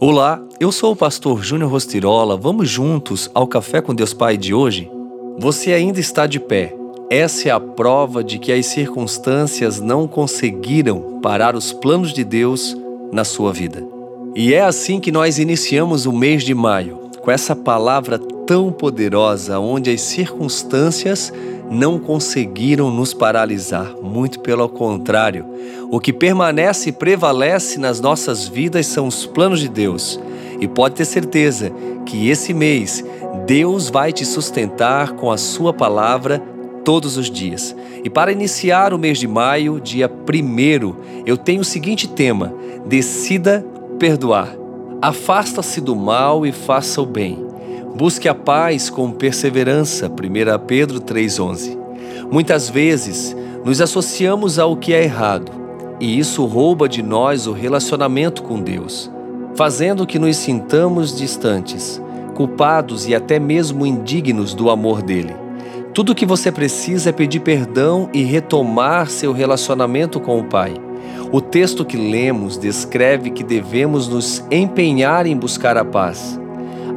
[0.00, 2.36] Olá, eu sou o pastor Júnior Rostirola.
[2.36, 4.88] Vamos juntos ao Café com Deus Pai de hoje?
[5.40, 6.72] Você ainda está de pé.
[7.10, 12.76] Essa é a prova de que as circunstâncias não conseguiram parar os planos de Deus
[13.10, 13.84] na sua vida.
[14.36, 19.58] E é assim que nós iniciamos o mês de maio, com essa palavra tão poderosa,
[19.58, 21.32] onde as circunstâncias
[21.70, 25.44] não conseguiram nos paralisar, muito pelo contrário.
[25.90, 30.18] O que permanece e prevalece nas nossas vidas são os planos de Deus.
[30.60, 31.70] E pode ter certeza
[32.04, 33.04] que esse mês
[33.46, 36.42] Deus vai te sustentar com a sua palavra
[36.84, 37.74] todos os dias.
[38.02, 40.94] E para iniciar o mês de maio, dia 1,
[41.26, 42.52] eu tenho o seguinte tema:
[42.86, 43.64] decida
[43.98, 44.56] perdoar.
[45.00, 47.47] Afasta-se do mal e faça o bem.
[47.98, 51.76] Busque a paz com perseverança, 1 Pedro 3,11.
[52.30, 55.50] Muitas vezes nos associamos ao que é errado
[55.98, 59.10] e isso rouba de nós o relacionamento com Deus,
[59.56, 62.00] fazendo que nos sintamos distantes,
[62.36, 65.34] culpados e até mesmo indignos do amor dele.
[65.92, 70.72] Tudo o que você precisa é pedir perdão e retomar seu relacionamento com o Pai.
[71.32, 76.38] O texto que lemos descreve que devemos nos empenhar em buscar a paz.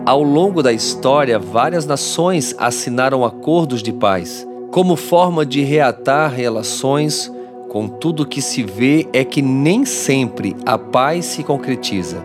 [0.04, 7.32] Ao longo da história, várias nações assinaram acordos de paz, como forma de reatar relações,
[7.70, 12.18] contudo o que se vê é que nem sempre a paz se concretiza.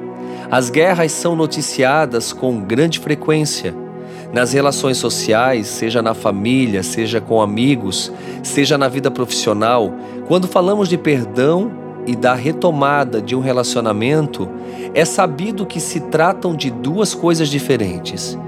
[0.50, 3.74] As guerras são noticiadas com grande frequência.
[4.32, 8.10] Nas relações sociais, seja na família, seja com amigos,
[8.42, 9.92] seja na vida profissional,
[10.26, 11.70] quando falamos de perdão,
[12.06, 14.48] e da retomada de um relacionamento,
[14.94, 18.38] é sabido que se tratam de duas coisas diferentes.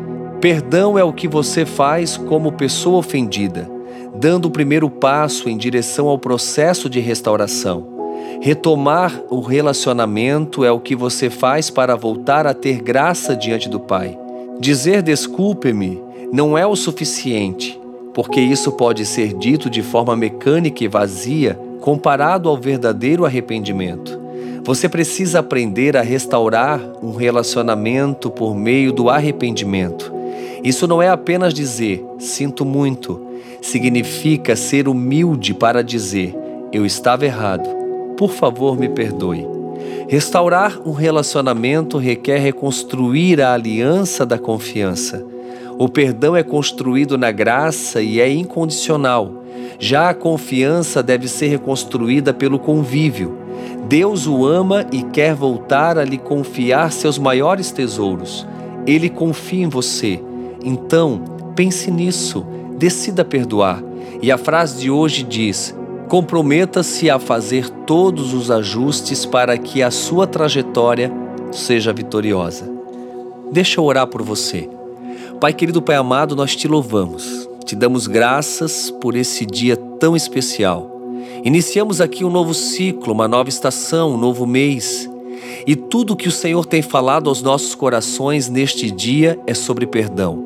[0.41, 3.69] Perdão é o que você faz como pessoa ofendida,
[4.15, 7.99] dando o primeiro passo em direção ao processo de restauração.
[8.41, 13.81] Retomar o relacionamento é o que você faz para voltar a ter graça diante do
[13.81, 14.17] Pai.
[14.61, 16.01] Dizer desculpe-me
[16.33, 17.81] não é o suficiente,
[18.15, 24.19] porque isso pode ser dito de forma mecânica e vazia comparado ao verdadeiro arrependimento.
[24.65, 30.13] Você precisa aprender a restaurar um relacionamento por meio do arrependimento.
[30.63, 33.21] Isso não é apenas dizer sinto muito,
[33.63, 36.35] significa ser humilde para dizer
[36.73, 37.69] eu estava errado,
[38.17, 39.47] por favor me perdoe.
[40.07, 45.25] Restaurar um relacionamento requer reconstruir a aliança da confiança.
[45.79, 49.45] O perdão é construído na graça e é incondicional.
[49.79, 53.39] Já a confiança deve ser reconstruída pelo convívio.
[53.89, 58.45] Deus o ama e quer voltar a lhe confiar seus maiores tesouros.
[58.89, 60.21] Ele confia em você.
[60.65, 61.23] Então,
[61.55, 62.45] pense nisso,
[62.77, 63.81] decida perdoar.
[64.21, 65.73] E a frase de hoje diz:
[66.09, 71.13] comprometa-se a fazer todos os ajustes para que a sua trajetória
[71.53, 72.69] seja vitoriosa.
[73.53, 74.69] Deixa eu orar por você.
[75.41, 80.91] Pai querido, Pai amado, nós te louvamos, te damos graças por esse dia tão especial.
[81.45, 85.09] Iniciamos aqui um novo ciclo, uma nova estação, um novo mês.
[85.65, 90.45] E tudo que o Senhor tem falado aos nossos corações neste dia é sobre perdão.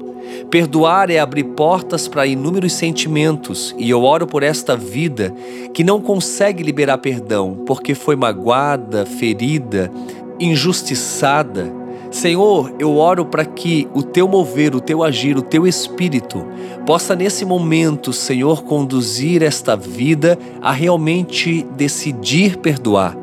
[0.50, 5.34] Perdoar é abrir portas para inúmeros sentimentos, e eu oro por esta vida
[5.72, 9.90] que não consegue liberar perdão porque foi magoada, ferida,
[10.38, 11.81] injustiçada
[12.12, 16.46] Senhor, eu oro para que o teu mover, o teu agir, o teu espírito
[16.84, 23.16] possa nesse momento, Senhor, conduzir esta vida a realmente decidir perdoar.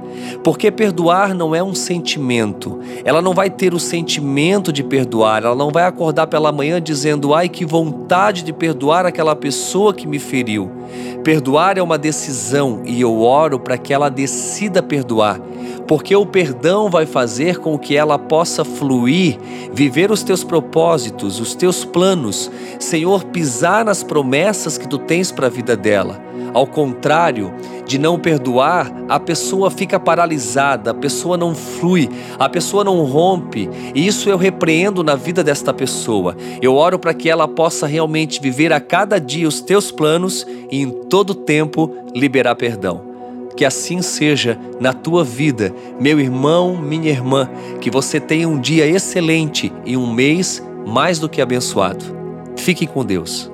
[0.44, 2.80] Porque perdoar não é um sentimento.
[3.06, 7.36] Ela não vai ter o sentimento de perdoar, ela não vai acordar pela manhã dizendo:
[7.36, 10.72] "Ai, que vontade de perdoar aquela pessoa que me feriu".
[11.24, 15.40] Perdoar é uma decisão e eu oro para que ela decida perdoar
[15.88, 19.38] porque o perdão vai fazer com que ela possa fluir,
[19.74, 25.47] viver os teus propósitos, os teus planos, Senhor, pisar nas promessas que tu tens para
[25.47, 26.30] a vida dela.
[26.53, 27.53] Ao contrário
[27.85, 33.69] de não perdoar, a pessoa fica paralisada, a pessoa não flui, a pessoa não rompe,
[33.94, 36.36] e isso eu repreendo na vida desta pessoa.
[36.62, 40.81] Eu oro para que ela possa realmente viver a cada dia os teus planos e
[40.81, 43.09] em todo tempo liberar perdão.
[43.60, 47.50] Que assim seja na tua vida, meu irmão, minha irmã,
[47.82, 52.06] que você tenha um dia excelente e um mês mais do que abençoado.
[52.56, 53.52] Fique com Deus.